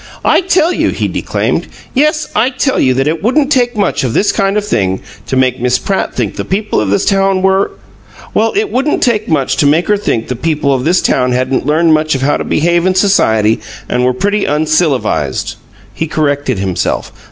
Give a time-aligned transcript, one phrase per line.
[0.25, 4.15] "I tell you," he declaimed; "yes, I tell you that it wouldn't take much of
[4.15, 7.69] this kind of thing to make Miss Pratt think the people of this town were
[8.33, 11.67] well, it wouldn't take much to make her think the people of this town hadn't
[11.67, 15.57] learned much of how to behave in society and were pretty uncilivized!"
[15.93, 17.11] He corrected himself.